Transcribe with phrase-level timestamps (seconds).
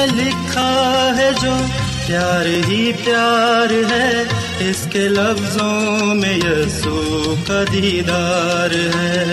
[0.00, 1.52] میں لکھا ہے جو
[2.06, 4.22] پیار ہی پیار ہے،
[4.58, 9.24] اس کے لفظوں میں یسو کا دیدار ہے۔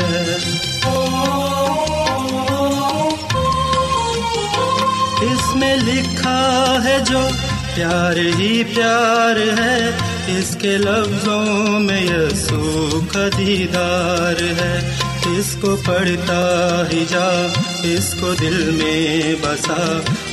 [5.21, 7.27] اس میں لکھا ہے جو
[7.75, 9.91] پیار ہی پیار ہے،
[10.27, 14.97] اس کے لفظوں میں یسو کا دیدار ہے۔
[15.37, 17.47] اس کو پڑھتا ہی جا،
[17.83, 19.99] اس کو دل میں بسا۔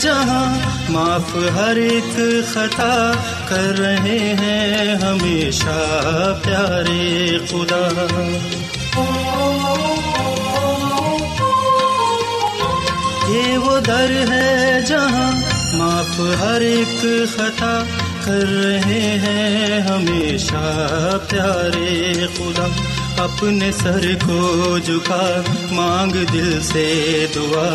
[0.00, 0.58] جہاں
[0.88, 2.20] معاف ہر ایک
[2.52, 3.12] خطا
[3.48, 5.76] کر رہے ہیں ہمیشہ
[6.44, 8.06] پیارے خدا۔
[13.28, 15.32] یہ وہ در ہے جہاں
[15.74, 17.82] معاف ہر ایک خطا
[18.24, 20.86] کر رہے ہیں ہمیشہ
[21.30, 22.66] پیارے خدا۔
[23.18, 25.40] اپنے سر کو جھکا،
[25.70, 27.74] مانگ دل سے دعا۔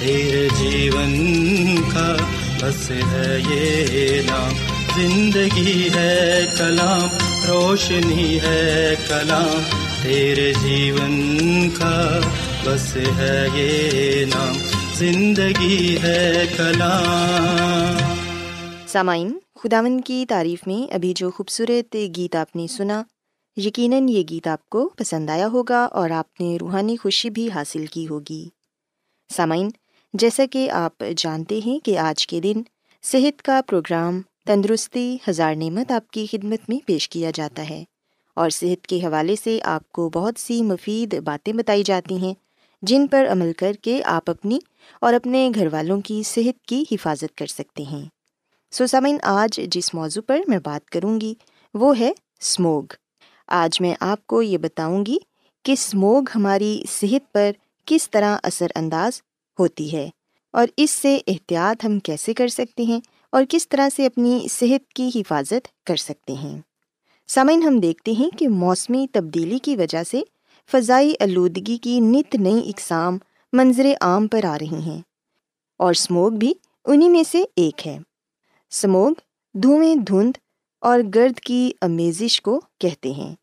[0.00, 2.16] تیرے جیون کا
[2.60, 4.54] بس ہے یہ نام
[4.96, 7.08] زندگی ہے کلام
[7.48, 9.62] روشنی ہے کلام
[10.02, 12.20] تیرے جیون کا
[12.64, 14.54] بس ہے یہ نام
[14.94, 18.14] زندگی ہے کلام
[18.86, 23.02] سامعین خداون کی تعریف میں ابھی جو خوبصورت گیت آپ نے سنا
[23.56, 27.86] یقیناً یہ گیت آپ کو پسند آیا ہوگا اور آپ نے روحانی خوشی بھی حاصل
[27.86, 28.48] کی ہوگی۔
[29.36, 29.70] سامعین
[30.12, 32.62] جیسا کہ آپ جانتے ہیں کہ آج کے دن
[33.02, 37.84] صحت کا پروگرام تندرستی ہزار نعمت آپ کی خدمت میں پیش کیا جاتا ہے
[38.34, 42.34] اور صحت کے حوالے سے آپ کو بہت سی مفید باتیں بتائی جاتی ہیں
[42.82, 44.58] جن پر عمل کر کے آپ اپنی
[45.00, 48.08] اور اپنے گھر والوں کی صحت کی حفاظت کر سکتے ہیں۔
[48.70, 51.34] سو سمن آج جس موضوع پر میں بات کروں گی
[51.74, 52.82] وہ ہے اسموگ
[53.48, 55.18] آج میں آپ کو یہ بتاؤں گی
[55.62, 57.50] کہ اسموگ ہماری صحت پر
[57.84, 59.22] کس طرح اثر انداز
[59.60, 60.10] ہوتی ہے۔
[60.52, 63.00] اور اس سے احتیاط ہم کیسے کر سکتے ہیں
[63.32, 66.60] اور کس طرح سے اپنی صحت کی حفاظت کر سکتے ہیں؟
[67.28, 70.22] سامعین، ہم دیکھتے ہیں کہ موسمی تبدیلی کی وجہ سے
[70.72, 73.18] فضائی آلودگی کی نت نئی اقسام
[73.52, 75.02] منظر عام پر آ رہی ہیں
[75.78, 76.54] اور اسموگ بھی
[76.84, 77.98] انہیں میں سے ایک ہے۔
[78.70, 79.12] سموگ
[79.54, 80.32] دھوئیں دھند
[80.80, 83.34] اور گرد کی امیزش کو کہتے ہیں۔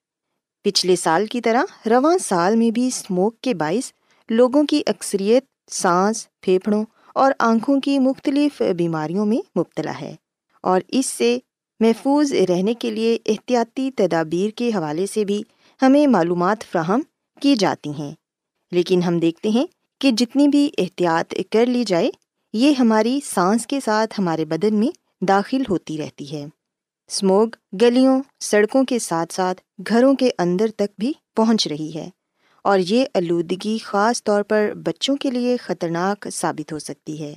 [0.63, 3.91] پچھلے سال کی طرح رواں سال میں بھی اسموک کے باعث
[4.29, 10.15] لوگوں کی اکثریت سانس، پھیپھڑوں اور آنکھوں کی مختلف بیماریوں میں مبتلا ہے
[10.61, 11.37] اور اس سے
[11.79, 15.43] محفوظ رہنے کے لیے احتیاطی تدابیر کے حوالے سے بھی
[15.81, 17.01] ہمیں معلومات فراہم
[17.41, 18.11] کی جاتی ہیں۔
[18.71, 19.65] لیکن ہم دیکھتے ہیں
[20.01, 22.09] کہ جتنی بھی احتیاط کر لی جائے،
[22.53, 26.45] یہ ہماری سانس کے ساتھ ہمارے بدن میں داخل ہوتی رہتی ہے۔
[27.07, 27.47] اسموگ
[27.81, 32.09] گلیوں، سڑکوں کے ساتھ ساتھ گھروں کے اندر تک بھی پہنچ رہی ہے۔
[32.67, 37.33] اور یہ آلودگی خاص طور پر بچوں کے لیے خطرناک ثابت ہو سکتی ہے۔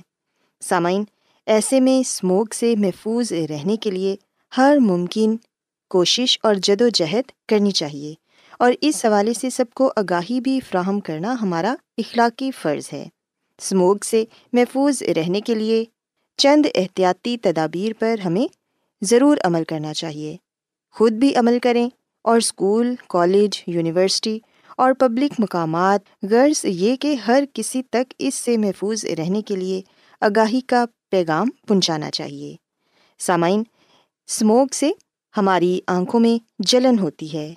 [0.61, 1.03] سامعین،
[1.45, 4.15] ایسے میں اسموگ سے محفوظ رہنے کے لیے
[4.57, 5.35] ہر ممکن
[5.89, 8.13] کوشش اور جد و جہد کرنی چاہیے۔
[8.59, 13.07] اور اس حوالے سے سب کو آگاہی بھی فراہم کرنا ہمارا اخلاقی فرض ہے۔
[13.57, 15.85] اسموگ سے محفوظ رہنے کے لیے
[16.37, 18.53] چند احتیاطی تدابیر پر ہمیں
[19.01, 20.37] ضرور عمل کرنا چاہیے۔
[20.91, 21.89] خود بھی عمل کریں
[22.21, 24.39] اور اسکول، کالج، یونیورسٹی
[24.77, 26.01] اور پبلک مقامات۔
[26.31, 29.81] غرض یہ کہ ہر کسی تک اس سے محفوظ رہنے کے لیے
[30.21, 32.55] آگاہی کا پیغام پہنچانا چاہیے۔
[33.19, 33.63] سامعین
[34.27, 34.91] اسموک سے
[35.37, 37.53] ہماری آنکھوں میں جلن ہوتی ہے۔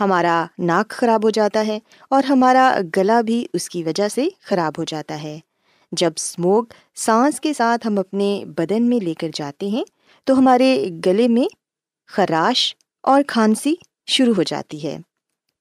[0.00, 1.78] ہمارا ناک خراب ہو جاتا ہے
[2.10, 5.38] اور ہمارا گلا بھی اس کی وجہ سے خراب ہو جاتا ہے۔
[5.92, 9.84] جب اسموک سانس کے ساتھ ہم اپنے بدن میں لے کر جاتے ہیں،
[10.24, 11.46] تو ہمارے گلے میں
[12.06, 13.74] خراش اور کھانسی
[14.06, 14.98] شروع ہو جاتی ہے۔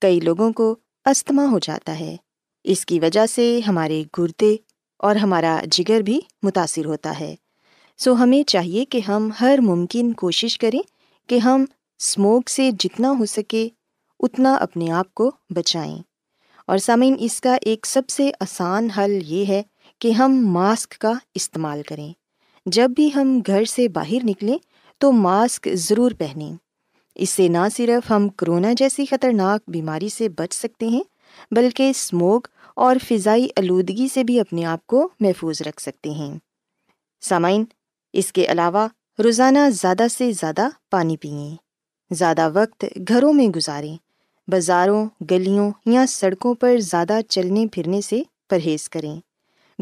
[0.02, 2.16] کئی لوگوں کو استھما ہو جاتا ہے۔
[2.64, 4.56] اس کی وجہ سے ہمارے گردے
[5.00, 7.36] اور ہمارا جگر بھی متاثر ہوتا ہے۔
[7.98, 10.80] سو ہمیں چاہیے کہ ہم ہر ممکن کوشش کریں
[11.30, 11.66] کہ ہم
[12.00, 13.70] اسموک سے جتنا ہو سکے
[14.20, 15.98] اتنا اپنے آپ کو بچائیں۔
[16.68, 19.64] اور سامعین، اس کا ایک سب سے آسان حل یہ ہے
[20.00, 22.14] کہ ہم ماسک کا استعمال کریں۔
[22.66, 24.58] جب بھی ہم گھر سے باہر نکلیں
[24.98, 26.67] تو ماسک ضرور پہنیں۔
[27.18, 31.04] اس سے نہ صرف ہم کرونا جیسی خطرناک بیماری سے بچ سکتے ہیں،
[31.52, 36.36] بلکہ اسموک اور فضائی آلودگی سے بھی اپنے آپ کو محفوظ رکھ سکتے ہیں۔
[37.22, 37.66] سامعین،
[38.14, 38.88] اس کے علاوہ
[39.24, 41.56] روزانہ زیادہ سے زیادہ پانی پئیں
[42.12, 43.98] زیادہ وقت گھروں میں گزاریں۔
[44.48, 49.20] بازاروں، گلیوں یا سڑکوں پر زیادہ چلنے پھرنے سے پرہیز کریں۔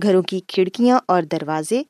[0.03, 1.83] گھروں کی کھڑکیاں اور دروازے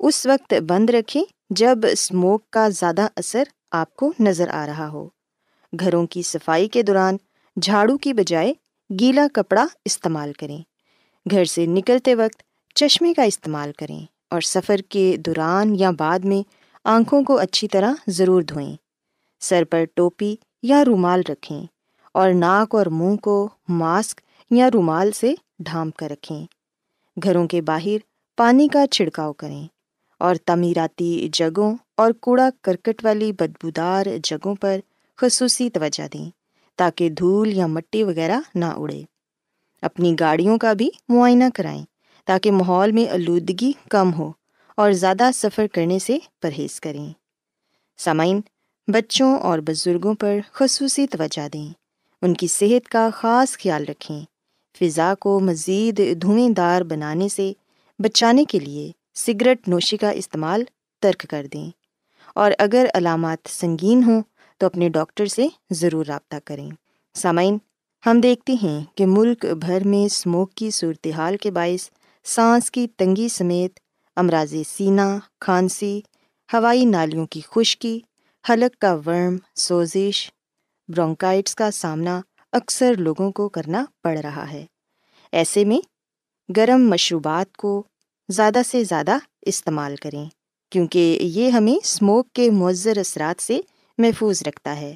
[0.00, 5.08] اس وقت بند رکھیں جب اسموک کا زیادہ اثر آپ کو نظر آ رہا ہو۔
[5.80, 7.16] گھروں کی صفائی کے دوران
[7.60, 8.52] جھاڑو کی بجائے
[9.00, 10.58] گیلا کپڑا استعمال کریں۔
[11.30, 12.42] گھر سے نکلتے وقت
[12.74, 16.48] چشمے کا استعمال کریں اور سفر کے دوران یا بعد میں
[16.84, 18.76] آنکھوں کو اچھی طرح ضرور دھوئیں۔
[19.40, 21.66] سر پر ٹوپی یا رومال رکھیں
[22.14, 26.46] اور ناک اور منہ کو ماسک یا رومال سے ڈھانپ کر رکھیں۔
[27.22, 27.98] گھروں کے باہر
[28.36, 29.66] پانی کا چھڑکاؤ کریں
[30.18, 34.80] اور تعمیراتی جگہوں اور کوڑا کرکٹ والی بدبودار جگہوں پر
[35.16, 36.30] خصوصی توجہ دیں
[36.76, 39.02] تاکہ دھول یا مٹی وغیرہ نہ اڑے۔
[39.82, 41.84] اپنی گاڑیوں کا بھی معائنہ کرائیں
[42.26, 44.32] تاکہ ماحول میں آلودگی کم ہو
[44.76, 47.12] اور زیادہ سفر کرنے سے پرہیز کریں۔
[47.98, 48.40] سامعین،
[48.86, 51.68] بچوں اور بزرگوں پر خصوصی توجہ دیں۔
[52.22, 54.20] ان کی صحت کا خاص خیال رکھیں۔
[54.78, 57.52] فضا کو مزید دھوئیں دار بنانے سے
[57.98, 60.64] بچانے کے لیے سگریٹ نوشی کا استعمال
[61.00, 61.81] ترک کر دیں۔
[62.34, 64.22] اور اگر علامات سنگین ہوں
[64.58, 66.70] تو اپنے ڈاکٹر سے ضرور رابطہ کریں۔
[67.14, 67.58] سامعین،
[68.06, 71.90] ہم دیکھتے ہیں کہ ملک بھر میں اسموک کی صورتحال کے باعث
[72.24, 73.80] سانس کی تنگی سمیت
[74.16, 76.00] امراض سینہ کھانسی،
[76.52, 78.00] ہوائی نالیوں کی خشکی،
[78.50, 80.30] حلق کا ورم، سوزش،
[80.88, 82.20] برونکائٹس کا سامنا
[82.52, 84.66] اکثر لوگوں کو کرنا پڑ رہا ہے۔
[85.32, 85.78] ایسے میں
[86.56, 87.82] گرم مشروبات کو
[88.28, 90.28] زیادہ سے زیادہ استعمال کریں۔
[90.72, 93.60] کیونکہ یہ ہمیں اسموک کے مؤثر اثرات سے
[93.98, 94.94] محفوظ رکھتا ہے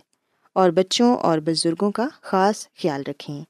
[0.52, 3.44] اور بچوں اور بزرگوں کا خاص خیال رکھیں۔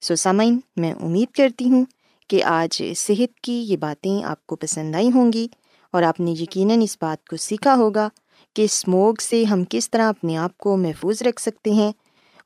[0.00, 1.84] سو سامعین، میں امید کرتی ہوں
[2.28, 5.48] کہ آج صحت کی یہ باتیں آپ کو پسند آئی ہوں گی
[5.90, 8.08] اور آپ نے یقیناً اس بات کو سیکھا ہوگا
[8.54, 11.92] کہ اسموک سے ہم کس طرح اپنے آپ کو محفوظ رکھ سکتے ہیں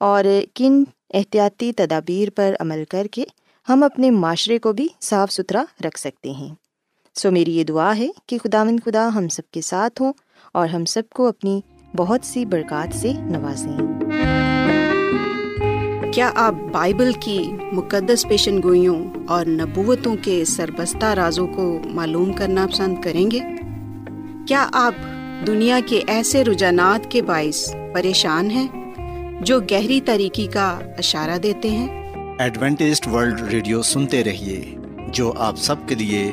[0.01, 0.25] اور
[0.55, 0.85] کن
[1.15, 3.25] احتیاطی تدابیر پر عمل کر کے
[3.69, 6.55] ہم اپنے معاشرے کو بھی صاف ستھرا رکھ سکتے ہیں۔
[7.15, 10.13] سو میری یہ دعا ہے کہ خدا مند خدا ہم سب کے ساتھ ہوں
[10.53, 11.61] اور ہم سب کو اپنی
[11.97, 13.77] بہت سی برکات سے نوازیں۔
[16.13, 17.39] کیا آپ بائبل کی
[17.73, 23.39] مقدس پیشن گوئیوں اور نبوتوں کے سربستہ رازوں کو معلوم کرنا پسند کریں گے؟
[24.49, 24.95] کیا آپ
[25.47, 28.69] دنیا کے ایسے رجحانات کے باعث پریشان ہیں
[29.41, 31.89] جو گہری طریقے کا اشارہ دیتے ہیں؟
[32.39, 34.75] ایڈوینٹسٹ ورلڈ ریڈیو سنتے رہیے
[35.09, 36.33] جو آپ سب کے لیے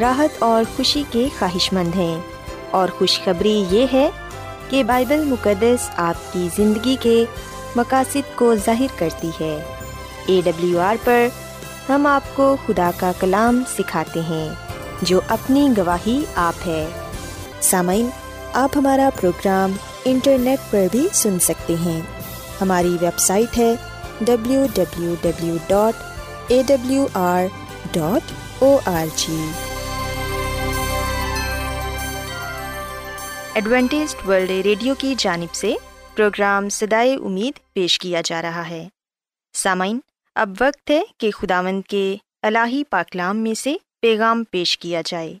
[0.00, 2.20] راحت اور خوشی کے خواہش مند ہیں۔
[2.70, 4.10] اور خوشخبری یہ ہے
[4.68, 7.24] کہ بائبل مقدس آپ کی زندگی کے
[7.76, 9.64] مقاصد کو ظاہر کرتی ہے۔
[10.26, 11.26] اے ڈبلیو آر پر
[11.88, 14.48] ہم آپ کو خدا کا کلام سکھاتے ہیں،
[15.02, 16.88] جو اپنی گواہی آپ ہے۔
[17.60, 18.08] سامعین،
[18.52, 19.72] آپ ہمارا پروگرام
[20.04, 22.00] انٹرنیٹ پر بھی سن سکتے ہیں۔
[22.60, 23.74] ہماری ویب سائٹ ہے
[24.20, 25.94] W W W dot
[26.48, 27.42] A W R
[27.92, 28.32] dot
[28.62, 29.50] O R G.
[33.54, 35.74] Adventist World Radio کی جانب سے
[36.16, 38.88] پروگرام سدائے امید پیش کیا جا رہا ہے۔
[39.52, 40.00] سامعین،
[40.34, 45.34] اب وقت ہے کہ خداوند کے الہی پاکلام میں سے پیغام پیش کیا جائے۔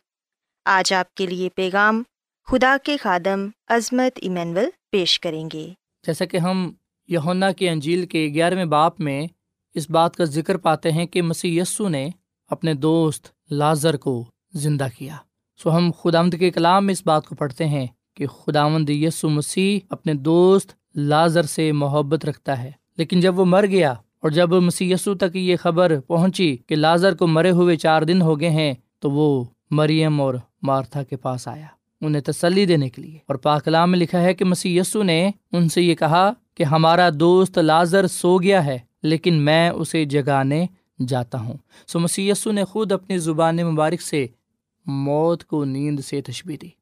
[0.64, 2.02] آج آپ کے لیے پیغام
[2.46, 5.68] خدا کے خادم عظمت ایمینول پیش کریں گے۔
[6.06, 6.72] جیسا کہ ہم
[7.08, 9.26] یونا کی انجیل کے گیارہویں باپ میں
[9.74, 12.08] اس بات کا ذکر پاتے ہیں کہ مسی یسو نے
[12.50, 15.16] اپنے دوست لازر کو زندہ کیا۔
[15.56, 19.86] سو ہم خدامد کے کلام میں اس بات کو پڑھتے ہیں۔ کہ خداوند یسو مسیح
[19.90, 24.92] اپنے دوست لازر سے محبت رکھتا ہے۔ لیکن جب وہ مر گیا اور جب مسی
[24.92, 28.74] یسو تک یہ خبر پہنچی کہ لازر کو مرے ہوئے چار دن ہو گئے ہیں،
[28.98, 31.66] تو وہ مریم اور مارتھا کے پاس آیا۔
[32.00, 35.68] انہیں تسلی دینے کے لیے۔ اور پاکلام میں لکھا ہے کہ مسی یسو نے ان
[35.68, 40.66] سے یہ کہا کہ ہمارا دوست لازر سو گیا ہے، لیکن میں اسے جگانے
[41.08, 41.54] جاتا ہوں۔
[41.86, 44.26] سو مسی یسو نے خود اپنی زبان مبارک سے
[44.86, 46.81] موت کو نیند سے تشبی دی۔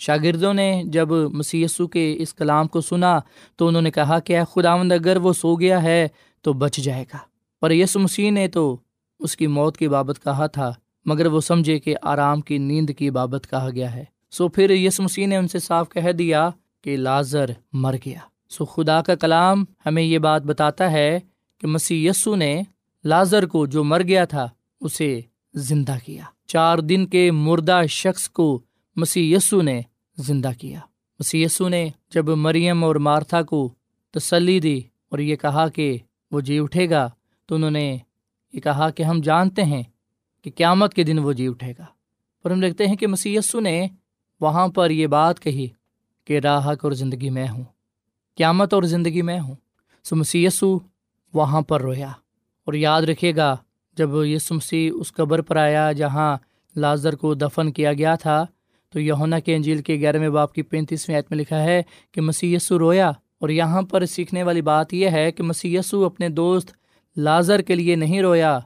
[0.00, 3.18] شاگردوں نے جب مسی کے اس کلام کو سنا
[3.56, 6.08] تو انہوں نے کہا کہ خداوند، اگر وہ سو گیا ہے
[6.42, 7.18] تو بچ جائے گا۔
[7.60, 8.76] پر یس مسیح نے تو
[9.18, 10.72] اس کی موت کی بابت کہا تھا،
[11.04, 15.00] مگر وہ سمجھے کہ آرام کی نیند کی بابت کہا گیا ہے۔ سو پھر یس
[15.00, 16.50] مسیح نے ان سے صاف کہہ دیا
[16.84, 21.18] کہ لازر مر گیا۔ سو خدا کا کلام ہمیں یہ بات بتاتا ہے
[21.60, 22.62] کہ مسیح یسو نے
[23.04, 24.48] لازر کو جو مر گیا تھا،
[24.80, 25.20] اسے
[25.54, 28.60] زندہ کیا۔ چار دن کے مردہ شخص کو
[28.96, 29.80] مسی یسو نے
[30.22, 30.80] زندہ کیا۔
[31.20, 33.68] مسی یسو نے جب مریم اور مارتھا کو
[34.14, 35.96] تسلی دی اور یہ کہا کہ
[36.30, 37.08] وہ جی اٹھے گا،
[37.48, 37.96] تو انہوں نے
[38.54, 39.82] یہ کہا کہ ہم جانتے ہیں
[40.44, 41.84] کہ قیامت کے دن وہ جی اٹھے گا۔
[42.44, 43.86] پر ہم دیکھتے ہیں کہ مسی یسو نے
[44.40, 45.66] وہاں پر یہ بات کہی
[46.24, 47.64] کہ راہک اور زندگی میں ہوں،
[48.38, 49.54] قیامت اور زندگی میں ہوں۔
[50.04, 50.78] سو مسی یسو
[51.34, 52.10] وہاں پر رویا
[52.66, 53.56] اور یاد رکھے گا،
[53.96, 56.36] جب یسو مسیح اس قبر پر آیا جہاں
[56.76, 58.44] لازر کو دفن کیا گیا تھا
[58.90, 61.82] تو یونا کے انجیل کے گیارہویں باپ کی پینتیسویں عید میں لکھا ہے
[62.12, 66.28] کہ مسیح یسو رویا اور یہاں پر سیکھنے والی بات یہ ہے کہ مسی اپنے
[66.28, 66.72] دوست
[67.16, 68.58] لازر کے لیے نہیں رویا،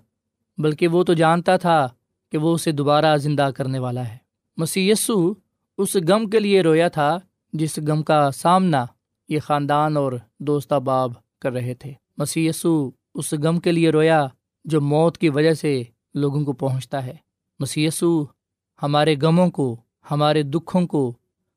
[0.58, 1.88] بلکہ وہ تو جانتا تھا
[2.32, 4.16] کہ وہ اسے دوبارہ زندہ کرنے والا ہے۔
[4.56, 5.32] مسی یسو
[5.78, 7.18] اس غم کے لیے رویا تھا
[7.52, 8.84] جس غم کا سامنا
[9.28, 14.26] یہ خاندان اور دوست احباب کر رہے تھے۔ مسی اس غم کے لیے رویا
[14.64, 15.82] جو موت کی وجہ سے
[16.14, 17.16] لوگوں کو پہنچتا ہے۔
[17.60, 18.24] مسی یسو
[18.82, 19.76] ہمارے غموں کو
[20.10, 21.12] ہمارے دکھوں کو،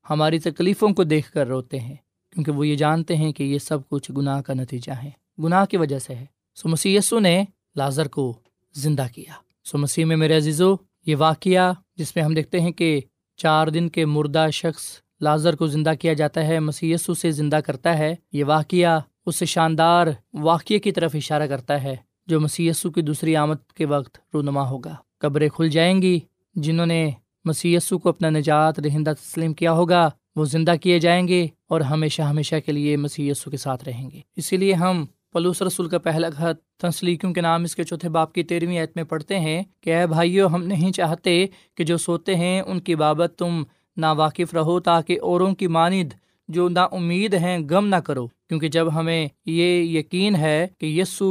[0.09, 1.95] ہماری تکلیفوں کو دیکھ کر روتے ہیں،
[2.33, 5.09] کیونکہ وہ یہ جانتے ہیں کہ یہ سب کچھ گناہ کا نتیجہ ہے۔
[5.43, 6.25] گناہ کی وجہ سے ہے۔
[6.55, 8.33] سو مسی نے لازر کو
[8.73, 10.75] زندہ کیا۔ سو مسیح میں میرے عزیزو،
[11.05, 13.01] یہ واقعہ جس میں ہم دیکھتے ہیں کہ
[13.37, 14.83] چار دن کے مردہ شخص
[15.21, 20.07] لازر کو زندہ کیا جاتا ہے مسی سے زندہ کرتا ہے، یہ واقعہ اس شاندار
[20.33, 21.95] واقعے کی طرف اشارہ کرتا ہے
[22.27, 26.19] جو مسی کی دوسری آمد کے وقت رونما ہوگا۔ قبریں کھل جائیں گی،
[26.55, 27.11] جنہوں نے
[27.47, 32.21] مسی کو اپنا نجات دہندہ تسلیم کیا ہوگا، وہ زندہ کیے جائیں گے اور ہمیشہ
[32.21, 36.29] ہمیشہ کے لیے مسی کے ساتھ رہیں گے۔ اسی لیے ہم پلوس رسول کا پہلا
[36.29, 39.95] خط تنسلیکیوں کے نام اس کے چوتھے باپ کی تیرہویں عید میں پڑھتے ہیں کہ
[39.95, 43.63] اے بھائیو، ہم نہیں چاہتے کہ جو سوتے ہیں ان کی بابت تم
[43.97, 46.13] نا واقف رہو تاکہ اوروں کی ماند
[46.49, 51.29] جو نا امید ہیں غم نہ کرو۔ کیونکہ جب ہمیں یہ یقین ہے کہ یسو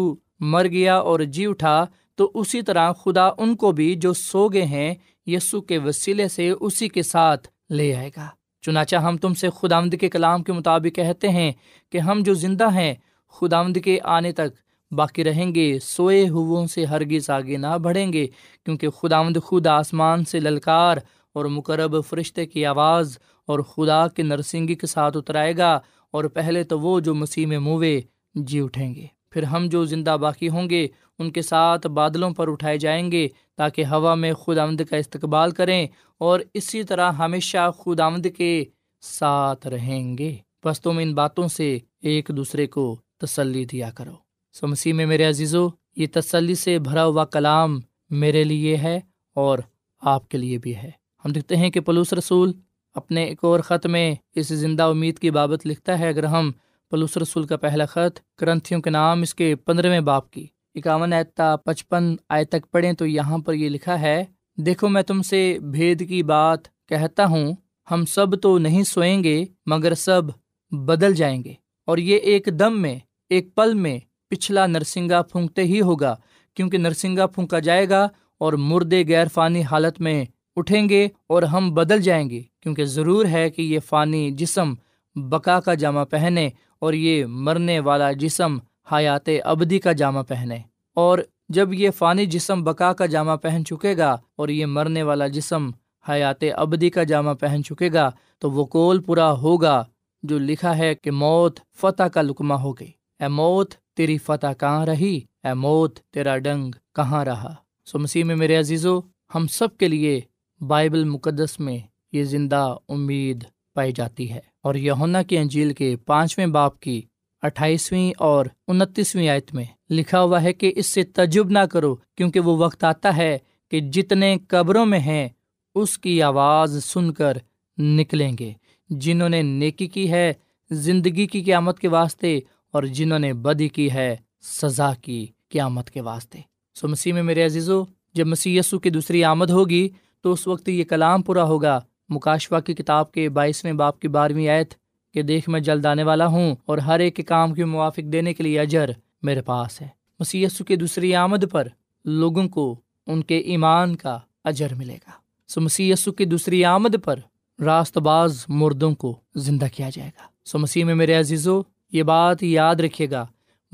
[0.52, 1.85] مر گیا اور جی اٹھا،
[2.18, 4.94] تو اسی طرح خدا ان کو بھی جو سو گئے ہیں
[5.26, 8.28] یسو کے وسیلے سے اسی کے ساتھ لے آئے گا۔
[8.62, 11.52] چنانچہ ہم تم سے خدا کے کلام کے مطابق کہتے ہیں
[11.92, 12.95] کہ ہم جو زندہ ہیں
[13.28, 14.49] خدا کے آنے تک
[14.90, 18.26] باقی رہیں گے، سوئے ہو سے ہرگز آگے نہ بڑھیں گے،
[18.64, 20.97] کیونکہ خدا خود آسمان سے للکار
[21.35, 25.80] اور مقرب فرشتے کی آواز اور خدا کے نرسنگی کے ساتھ اترائے گا
[26.11, 28.00] اور پہلے تو وہ جو مسیح میں موے
[28.35, 30.88] جی اٹھیں گے۔ پھر ہم جو زندہ باقی ہوں گے،
[31.19, 35.50] ان کے ساتھ بادلوں پر اٹھائے جائیں گے تاکہ ہوا میں خود آمد کا استقبال
[35.50, 35.87] کریں
[36.19, 38.64] اور اسی طرح ہمیشہ خود آمد کے
[39.00, 44.14] ساتھ رہیں گے۔ بس تم ان باتوں سے ایک دوسرے کو تسلی دیا کرو۔
[44.52, 49.00] سو مسیح میں میرے عزیزو، یہ تسلی سے بھرا ہوا کلام میرے لیے ہے
[49.35, 49.59] اور
[50.01, 50.90] آپ کے لیے بھی ہے۔
[51.25, 52.53] ہم دیکھتے ہیں کہ پلوس رسول
[52.94, 56.53] اپنے ایک اور خط میں اس زندہ امید کی بابت لکھتا ہے، اگر ہم
[56.90, 61.57] پلوس رسول کا پہلا خط کرنتھیوں کے نام اس کے پندرہویں باپ کی۔ اکاون آیتا
[61.57, 64.25] پچپن آئے تک پڑھیں تو یہاں پر یہ لکھا ہے،
[64.57, 67.53] دیکھو میں تم سے بھید کی بات کہتا ہوں،
[67.90, 70.22] ہم سب تو نہیں سوئیں گے مگر سب
[70.70, 71.53] بدل جائیں گے۔
[71.87, 73.99] اور یہ ایک دم میں، ایک پل میں
[74.31, 76.16] پچھلا نرسنگا پھونکتے ہی ہوگا،
[76.55, 80.25] کیونکہ نرسنگا پھونکا جائے گا اور مردے غیر فانی حالت میں
[80.57, 84.75] اٹھیں گے اور ہم بدل جائیں گے، کیونکہ ضرور ہے کہ یہ فانی جسم
[85.16, 88.59] بقا کا جامع پہنے اور یہ مرنے والا جسم
[88.93, 90.59] حیات ابدی کا جامع پہنے۔
[90.95, 95.27] اور جب یہ فانی جسم بقا کا جامع پہن چکے گا اور یہ مرنے والا
[95.27, 95.71] جسم
[96.09, 99.85] حیات ابدی کا جامع پہن چکے گا، تو وہ کول پورا ہوگا
[100.23, 104.87] جو لکھا ہے کہ موت فتح کا لکمہ ہو گئی۔ اے موت، تیری فتح کہاں
[104.87, 107.55] رہی؟ اے موت، تیرا ڈنگ کہاں رہا؟
[107.87, 109.01] سو مسیح میں میرے عزیزو،
[109.35, 110.21] ہم سب کے لیے
[110.61, 111.79] بائبل مقدس میں
[112.12, 113.45] یہ زندہ امید
[113.77, 117.03] پائی جاتی ہے۔ اور یونا کی انجیل کے پانچویں باپ کی
[117.43, 122.41] اٹھائیسویں اور انتیسویں آیت میں لکھا ہوا ہے کہ اس سے تجب نہ کرو، کیونکہ
[122.41, 123.39] وہ وقت آتا ہے
[123.71, 125.29] کہ جتنے قبروں میں ہیں،
[125.75, 127.37] اس کی آواز سن کر
[127.79, 128.53] نکلیں گے۔
[128.89, 130.33] جنہوں نے نیکی کی ہے،
[130.71, 132.41] زندگی کی قیامت کے واسطے،
[132.73, 136.39] اور جنہوں نے بدی کی ہے، سزا کی قیامت کے واسطے۔
[136.75, 137.85] سو مسیح میں میرے عزیزو،
[138.15, 139.89] جب مسیح یسو کی دوسری آمد ہوگی،
[140.21, 144.49] تو اس وقت یہ کلام پورا ہوگا۔ مکاشوا کی کتاب کے بائیسویں باپ کی بارہویں
[144.49, 144.75] آیت
[145.14, 148.35] کہ دیکھ میں جلد آنے والا ہوں اور ہر ایک کے کام کے موافق دینے
[148.35, 148.90] کے لیے اجر
[149.23, 149.88] میرے پاس ہے۔
[150.21, 151.69] مسی کی دوسری آمد پر
[152.05, 155.11] لوگوں کو ان کے ایمان کا اجر ملے گا۔
[155.49, 157.19] سو مسی کی دوسری آمد پر
[157.62, 162.42] راست باز مردوں کو زندہ کیا جائے گا۔ سو مسیح میں میرے عزیزو، یہ بات
[162.42, 163.27] یاد رکھیے گا۔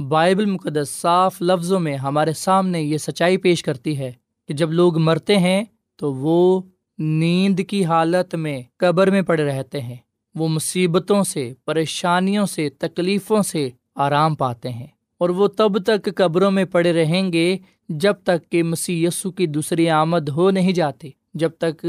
[0.09, 4.13] بائبل مقدس صاف لفظوں میں ہمارے سامنے یہ سچائی پیش کرتی ہے
[4.49, 5.65] کہ جب لوگ مرتے ہیں
[5.97, 6.63] تو وہ
[7.03, 9.97] نیند کی حالت میں قبر میں پڑے رہتے ہیں۔
[10.35, 14.87] وہ مصیبتوں سے، پریشانیوں سے، تکلیفوں سے آرام پاتے ہیں۔
[15.19, 19.47] اور وہ تب تک قبروں میں پڑے رہیں گے جب تک کہ مسی یسو کی
[19.47, 21.87] دوسری آمد ہو نہیں جاتی، جب تک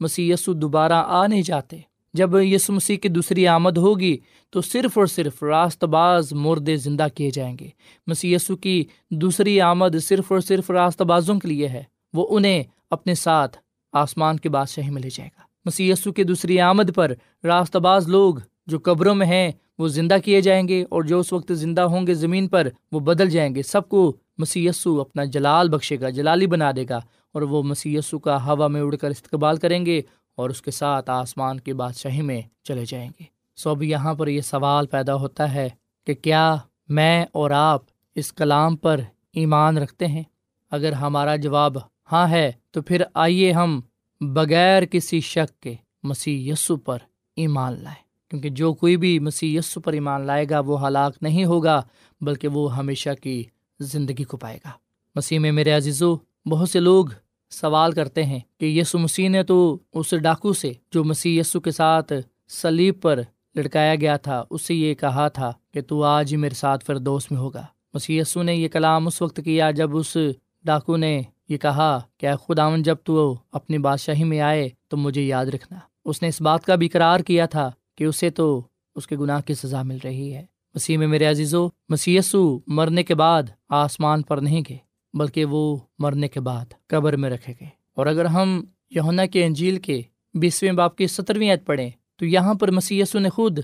[0.00, 1.76] مسی یسو دوبارہ آ نہیں جاتے۔
[2.14, 4.16] جب یسو مسیح کی دوسری آمد ہوگی
[4.50, 7.68] تو صرف اور صرف راست باز مردے زندہ کیے جائیں گے۔
[8.06, 12.62] مسی یسو کی دوسری آمد صرف اور صرف راست بازوں کے لیے ہے۔ وہ انہیں
[12.90, 13.56] اپنے ساتھ
[13.94, 17.12] آسمان کے بادشاہی میں لے جائے گا۔ مسی یسو کی دوسری آمد پر
[17.44, 18.34] راست باز لوگ
[18.66, 22.06] جو قبروں میں ہیں، وہ زندہ کیے جائیں گے اور جو اس وقت زندہ ہوں
[22.06, 26.08] گے زمین پر، وہ بدل جائیں گے۔ سب کو مسی یسو اپنا جلال بخشے گا،
[26.08, 26.96] جلالی بنا دے گا
[27.32, 30.02] اور وہ مسی یسو کا ہوا میں اڑ کر استقبال کریں گے
[30.34, 33.24] اور اس کے ساتھ آسمان کی بادشاہی میں چلے جائیں گے۔
[33.56, 35.68] سو اب یہاں پر یہ سوال پیدا ہوتا ہے
[36.06, 36.56] کہ کیا
[36.88, 37.82] میں اور آپ
[38.14, 39.00] اس کلام پر
[39.32, 40.22] ایمان رکھتے ہیں؟
[40.70, 41.76] اگر ہمارا جواب
[42.12, 43.80] ہاں ہے، تو پھر آئیے ہم
[44.20, 46.98] بغیر کسی شک کے مسیح یسو پر
[47.36, 51.44] ایمان لائیں۔ کیونکہ جو کوئی بھی مسیح یسو پر ایمان لائے گا، وہ ہلاک نہیں
[51.44, 51.82] ہوگا،
[52.20, 53.44] بلکہ وہ ہمیشہ کی
[53.80, 54.70] زندگی کو پائے گا۔
[55.14, 57.06] مسیح میں میرے عزیزو، بہت سے لوگ
[57.50, 61.70] سوال کرتے ہیں کہ یسو مسیح نے تو اس ڈاکو سے جو مسیح یسو کے
[61.70, 62.12] ساتھ
[62.48, 63.20] سلیب پر
[63.56, 66.96] لٹکایا گیا تھا اس سے یہ کہا تھا کہ تو آج ہی میرے ساتھ پھر
[66.98, 70.16] دوست میں ہوگا۔ مسیح یسو نے یہ کلام اس وقت کیا جب اس
[70.64, 75.46] ڈاکو نے یہ کہا کہ خداون جب تو اپنی بادشاہی میں آئے تو مجھے یاد
[75.46, 78.62] رکھنا۔ اس نے اس بات کا بھی قرار کیا تھا کہ اسے تو
[78.94, 83.14] اس کے گناہ کی سزا مل رہی ہے۔ مسیح میں میرے عزیزو مسیسو مرنے کے
[83.14, 84.78] بعد آسمان پر نہیں گئے،
[85.14, 89.78] بلکہ وہ مرنے کے بعد قبر میں رکھے گئے۔ اور اگر ہم یونا کے انجیل
[89.78, 90.02] کے
[90.34, 93.58] بیسویں باپ کی سترویں عید پڑھیں تو یہاں پر مسیسو نے خود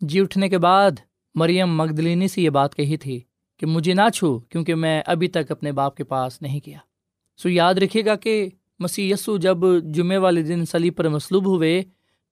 [0.00, 0.90] جی اٹھنے کے بعد
[1.34, 3.20] مریم مغدلینی سے یہ بات کہی تھی
[3.58, 6.78] کہ مجھے نہ چھو کیونکہ میں ابھی تک اپنے باپ کے پاس نہیں کیا
[7.36, 9.58] سو یاد رکھیے گا کہ مسی یسو جب
[9.94, 11.82] جمعے والے دن سلی پر مصلوب ہوئے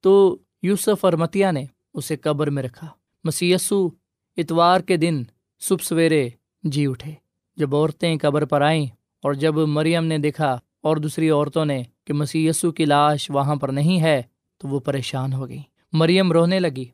[0.01, 2.87] تو یوسف اور متیا نے اسے قبر میں رکھا۔
[3.25, 3.89] مسی یسو
[4.37, 5.23] اتوار کے دن
[5.61, 6.29] صبح سویرے
[6.63, 7.13] جی اٹھے۔
[7.57, 8.87] جب عورتیں قبر پر آئیں
[9.23, 13.57] اور جب مریم نے دیکھا اور دوسری عورتوں نے کہ مسی یسو کی لاش وہاں
[13.57, 14.23] پر نہیں ہے
[14.59, 15.61] تو وہ پریشان ہو گئی
[15.93, 16.85] مریم رونے لگی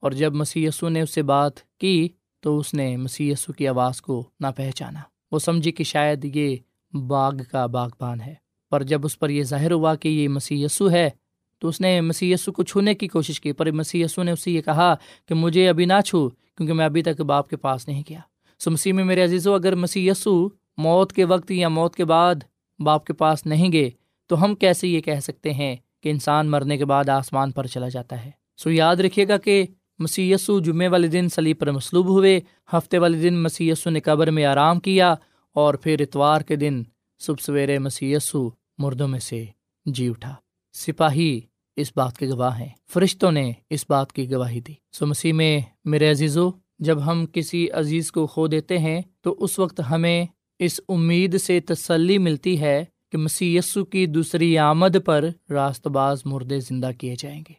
[0.00, 2.08] اور جب مسی یسو نے اس سے بات کی
[2.40, 5.00] تو اس نے مسی یسو کی آواز کو نہ پہچانا
[5.32, 6.56] وہ سمجھی کہ شاید یہ
[6.92, 8.34] باغ کا باغبان ہے۔
[8.70, 11.10] پر جب اس پر یہ ظاہر ہوا کہ یہ مسی یسو ہے،
[11.58, 14.50] تو اس نے مسی یسو کو چھونے کی کوشش کی۔ پر مسی یسو نے اسے
[14.50, 14.94] یہ کہا
[15.28, 18.20] کہ مجھے ابھی نہ چھو، کیونکہ میں ابھی تک باپ کے پاس نہیں کیا
[18.58, 22.04] سو مسیح میں میرے عزیز و اگر مسی یسو موت کے وقت یا موت کے
[22.04, 22.34] بعد
[22.78, 23.90] باپ کے پاس نہیں گئے،
[24.26, 27.88] تو ہم کیسے یہ کہہ سکتے ہیں کہ انسان مرنے کے بعد آسمان پر چلا
[27.88, 29.66] جاتا ہے؟ سو یاد رکھیے گا کہ
[29.98, 32.40] مسی یسو جمعے والے دن سلیب پر مصلوب ہوئے۔
[32.72, 35.14] ہفتے والے دن مسی یسو نے قبر میں آرام کیا
[35.58, 36.82] اور پھر اتوار کے دن
[37.18, 39.44] صبح سویرے مسی یسو مردوں میں سے
[39.86, 40.34] جی اٹھا۔
[40.72, 41.40] سپاہی
[41.76, 45.60] اس بات کے گواہ ہیں۔ فرشتوں نے اس بات کی گواہی دی۔ سو مسیح میں،
[45.84, 50.26] میرے عزیزو، جب ہم کسی عزیز کو کھو دیتے ہیں، تو اس وقت ہمیں
[50.58, 56.22] اس امید سے تسلی ملتی ہے کہ مسیح یسو کی دوسری آمد پر راست باز
[56.24, 57.54] مردے زندہ کیے جائیں گے۔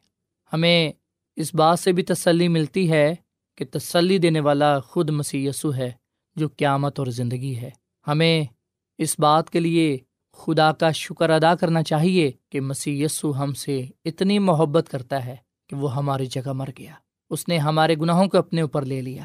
[0.53, 0.91] ہمیں
[1.35, 3.15] اس بات سے بھی تسلی ملتی ہے
[3.57, 5.91] کہ تسلی دینے والا خود مسیح یسو ہے،
[6.35, 7.69] جو قیامت اور زندگی ہے۔
[8.12, 8.43] ہمیں
[8.98, 9.98] اس بات کے لیے
[10.34, 15.36] خدا کا شکر ادا کرنا چاہیے کہ مسیح یسو ہم سے اتنی محبت کرتا ہے
[15.69, 16.93] کہ وہ ہماری جگہ مر گیا۔
[17.30, 19.24] اس نے ہمارے گناہوں کو اپنے اوپر لے لیا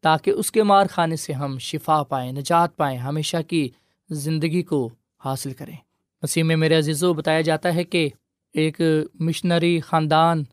[0.00, 3.68] تاکہ اس کے مار خانے سے ہم شفا پائیں، نجات پائیں، ہمیشہ کی
[4.10, 4.90] زندگی کو
[5.24, 5.76] حاصل کریں۔
[6.22, 8.08] مسیح میں میرے عزیز بتایا جاتا ہے کہ
[8.54, 8.80] ایک
[9.14, 10.44] مشنری خاندان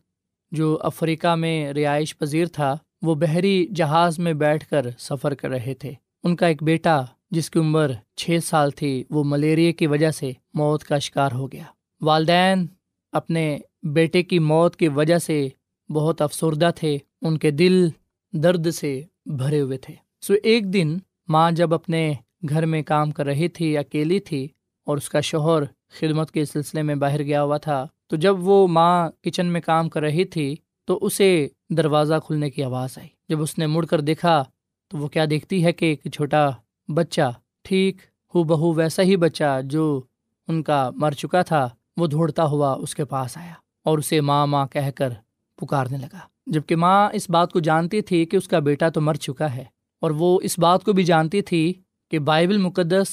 [0.52, 5.74] جو افریقہ میں رہائش پذیر تھا، وہ بحری جہاز میں بیٹھ کر سفر کر رہے
[5.74, 5.92] تھے۔
[6.24, 10.32] ان کا ایک بیٹا جس کی عمر چھ سال تھی، وہ ملیریا کی وجہ سے
[10.54, 11.62] موت کا شکار ہو گیا۔
[12.00, 12.66] والدین
[13.12, 15.48] اپنے بیٹے کی موت کی وجہ سے
[15.88, 17.88] بہت افسردہ تھے، ان کے دل
[18.32, 22.12] درد سے بھرے ہوئے تھے۔ سو ایک دن ماں جب اپنے
[22.48, 24.48] گھر میں کام کر رہی تھی، اکیلی تھی
[24.86, 25.62] اور اس کا شوہر
[26.00, 29.88] خدمت کے سلسلے میں باہر گیا ہوا تھا، تو جب وہ ماں کچن میں کام
[29.88, 34.00] کر رہی تھی، تو اسے دروازہ کھلنے کی آواز آئی۔ جب اس نے مڑ کر
[34.00, 34.44] دیکھا،
[34.88, 36.50] تو وہ کیا دیکھتی ہے کہ ایک چھوٹا
[36.88, 37.30] بچہ،
[37.64, 37.96] ٹھیک
[38.34, 40.00] ہو بہو ویسا ہی بچہ جو
[40.48, 43.52] ان کا مر چکا تھا، وہ دوڑتا ہوا اس کے پاس آیا
[43.86, 45.12] اور اسے ماں ماں کہہ کر
[45.58, 49.14] پکارنے لگا۔ جبکہ ماں اس بات کو جانتی تھی کہ اس کا بیٹا تو مر
[49.16, 49.64] چکا ہے،
[50.02, 51.72] اور وہ اس بات کو بھی جانتی تھی
[52.12, 53.08] کہ بائبل مقدس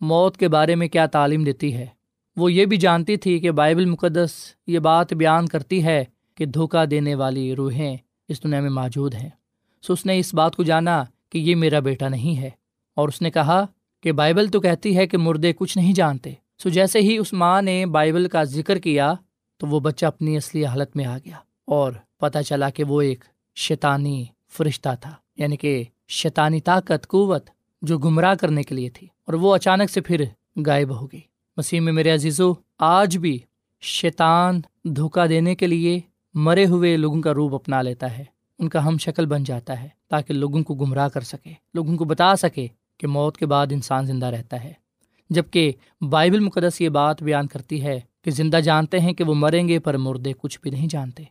[0.00, 1.86] موت کے بارے میں کیا تعلیم دیتی ہے۔
[2.36, 4.32] وہ یہ بھی جانتی تھی کہ بائبل مقدس
[4.66, 6.04] یہ بات بیان کرتی ہے
[6.38, 7.96] کہ دھوکہ دینے والی روحیں
[8.28, 9.30] اس دنیا میں موجود ہیں۔
[9.84, 12.50] سو اس نے اس بات کو جانا کہ یہ میرا بیٹا نہیں ہے۔
[12.94, 13.66] اور اس نے کہا
[14.00, 17.62] کہ بائبل تو کہتی ہے کہ مردے کچھ نہیں جانتے۔ سو جیسے ہی اس ماں
[17.62, 19.14] نے بائبل کا ذکر کیا
[19.56, 23.24] تو وہ بچہ اپنی اصلی حالت میں آ گیا اور پتہ چلا کہ وہ ایک
[23.56, 27.50] شیطانی فرشتہ تھا یعنی کہ شیطانی طاقت، قوت
[27.82, 30.24] جو گمراہ کرنے کے لیے تھی۔ اور وہ اچانک سے پھر
[30.66, 31.20] غائب ہو گئی۔
[31.56, 33.38] مسیح میں میرے عزیزو، آج بھی
[33.80, 36.00] شیطان دھوکہ دینے کے لیے
[36.34, 38.24] مرے ہوئے لوگوں کا روپ اپنا لیتا ہے۔
[38.58, 42.04] ان کا ہم شکل بن جاتا ہے تاکہ لوگوں کو گمراہ کر سکے، لوگوں کو
[42.04, 42.66] بتا سکے
[43.02, 44.72] کہ موت کے بعد انسان زندہ رہتا ہے۔
[45.30, 49.68] جبکہ بائبل مقدس یہ بات بیان کرتی ہے کہ زندہ جانتے ہیں کہ وہ مریں
[49.68, 51.22] گے پر مردے کچھ بھی نہیں جانتے۔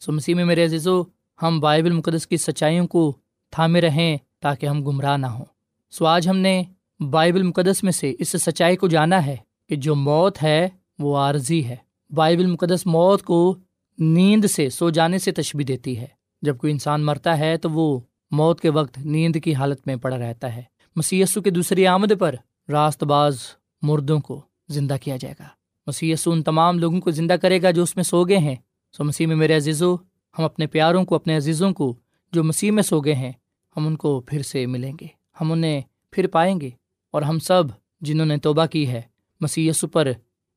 [0.00, 1.02] سو مسیح میں میرے عزیزو،
[1.42, 3.16] ہم بائبل مقدس کی سچائیوں کو
[3.50, 5.44] تھامے رہیں تاکہ ہم گمراہ نہ ہوں۔
[5.90, 6.62] سو آج ہم نے
[7.10, 9.36] بائبل مقدس میں سے اس سچائی کو جانا ہے
[9.68, 11.76] کہ جو موت ہے وہ عارضی ہے۔
[12.10, 13.56] بائبل مقدس موت کو
[13.98, 16.06] نیند سے، سو جانے سے تشبی دیتی ہے۔
[16.42, 20.18] جب کوئی انسان مرتا ہے تو وہ موت کے وقت نیند کی حالت میں پڑا
[20.18, 22.34] رہتا ہے۔ مسیسو کے دوسری آمد پر
[22.68, 23.38] راست باز
[23.82, 25.44] مردوں کو زندہ کیا جائے گا۔
[25.86, 28.56] مسیسو ان تمام لوگوں کو زندہ کرے گا جو اس میں سو گئے ہیں۔
[28.96, 29.94] سو مسیح میں میرے عزیزو،
[30.38, 31.94] ہم اپنے پیاروں کو، اپنے عزیزوں کو
[32.32, 33.32] جو مسیح میں سو گئے ہیں،
[33.76, 35.06] ہم ان کو پھر سے ملیں گے۔
[35.40, 36.70] ہم انہیں پھر پائیں گے۔
[37.10, 37.62] اور ہم سب
[38.00, 39.02] جنہوں نے توبہ کی ہے
[39.40, 40.08] مسی پر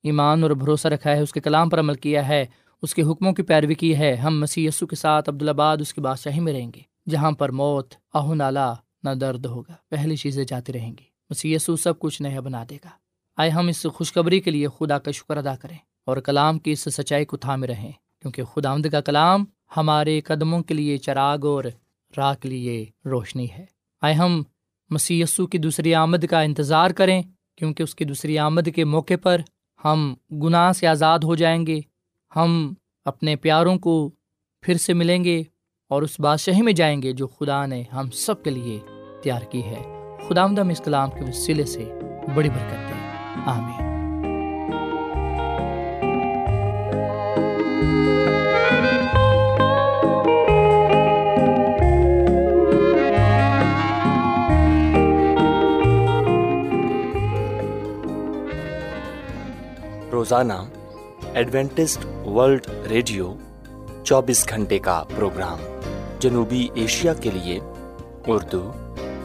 [0.03, 2.45] ایمان اور بھروسہ رکھا ہے، اس کے کلام پر عمل کیا ہے،
[2.81, 6.39] اس کے حکموں کی پیروی کی ہے۔ ہم مسی کے ساتھ عبدالآباد، اس کی بادشاہی
[6.39, 10.91] میں رہیں گے، جہاں پر موت آہ نالا نہ درد ہوگا، پہلی چیزیں جاتی رہیں
[10.91, 12.89] گی۔ مسی سب کچھ نیا بنا دے گا۔
[13.37, 16.79] آئے ہم اس خوشخبری کے لیے خدا کا شکر ادا کریں اور کلام کی اس
[16.79, 19.45] سچائی کو تھامے رہیں، کیونکہ خدا آمد کا کلام
[19.77, 21.63] ہمارے قدموں کے لیے چراغ اور
[22.17, 23.65] راہ کے لیے روشنی ہے۔
[24.01, 24.43] آئے ہم
[24.89, 27.21] مسی کی دوسری آمد کا انتظار کریں،
[27.55, 29.41] کیونکہ اس کی دوسری آمد کے موقع پر
[29.85, 31.79] ہم گناہ سے آزاد ہو جائیں گے۔
[32.35, 32.73] ہم
[33.05, 34.11] اپنے پیاروں کو
[34.61, 35.43] پھر سے ملیں گے
[35.87, 38.79] اور اس بادشاہی میں جائیں گے جو خدا نے ہم سب کے لیے
[39.23, 39.81] تیار کی ہے۔
[40.29, 41.99] خدا آمدم اس کلام کے وسیلے سے
[42.35, 42.93] بڑی برکت دے
[43.45, 43.91] آمین۔
[60.11, 60.53] روزانہ
[61.33, 63.33] ایڈوینٹسٹ ورلڈ ریڈیو
[64.03, 65.57] چوبیس گھنٹے کا پروگرام
[66.19, 67.59] جنوبی ایشیا کے لیے
[68.27, 68.71] اردو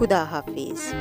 [0.00, 0.94] خدا حافظ